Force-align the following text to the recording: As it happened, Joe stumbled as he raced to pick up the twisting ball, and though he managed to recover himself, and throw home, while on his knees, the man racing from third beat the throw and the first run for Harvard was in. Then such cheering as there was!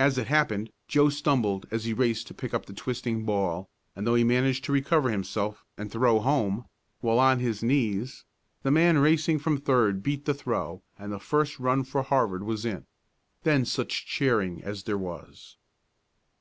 As 0.00 0.18
it 0.18 0.26
happened, 0.26 0.72
Joe 0.88 1.10
stumbled 1.10 1.64
as 1.70 1.84
he 1.84 1.92
raced 1.92 2.26
to 2.26 2.34
pick 2.34 2.52
up 2.52 2.66
the 2.66 2.72
twisting 2.72 3.24
ball, 3.24 3.70
and 3.94 4.04
though 4.04 4.16
he 4.16 4.24
managed 4.24 4.64
to 4.64 4.72
recover 4.72 5.10
himself, 5.10 5.64
and 5.78 5.92
throw 5.92 6.18
home, 6.18 6.64
while 7.00 7.20
on 7.20 7.38
his 7.38 7.62
knees, 7.62 8.24
the 8.64 8.72
man 8.72 8.98
racing 8.98 9.38
from 9.38 9.58
third 9.58 10.02
beat 10.02 10.24
the 10.24 10.34
throw 10.34 10.82
and 10.98 11.12
the 11.12 11.20
first 11.20 11.60
run 11.60 11.84
for 11.84 12.02
Harvard 12.02 12.42
was 12.42 12.64
in. 12.64 12.84
Then 13.44 13.64
such 13.64 14.06
cheering 14.06 14.60
as 14.64 14.82
there 14.82 14.98
was! 14.98 15.56